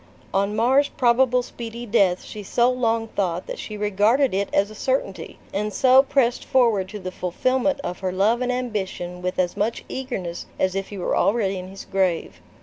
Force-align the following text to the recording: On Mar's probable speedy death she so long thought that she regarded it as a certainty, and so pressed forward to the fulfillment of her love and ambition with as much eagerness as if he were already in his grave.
On 0.33 0.55
Mar's 0.55 0.89
probable 0.89 1.43
speedy 1.43 1.85
death 1.85 2.23
she 2.23 2.41
so 2.41 2.71
long 2.71 3.09
thought 3.09 3.45
that 3.45 3.59
she 3.59 3.77
regarded 3.77 4.33
it 4.33 4.49
as 4.51 4.71
a 4.71 4.73
certainty, 4.73 5.37
and 5.53 5.71
so 5.71 6.01
pressed 6.01 6.43
forward 6.43 6.89
to 6.89 6.97
the 6.97 7.11
fulfillment 7.11 7.79
of 7.81 7.99
her 7.99 8.11
love 8.11 8.41
and 8.41 8.51
ambition 8.51 9.21
with 9.21 9.37
as 9.37 9.55
much 9.55 9.85
eagerness 9.87 10.47
as 10.57 10.73
if 10.73 10.87
he 10.89 10.97
were 10.97 11.15
already 11.15 11.59
in 11.59 11.67
his 11.67 11.85
grave. 11.85 12.41